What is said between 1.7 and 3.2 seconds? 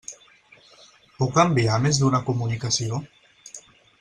més d'una comunicació?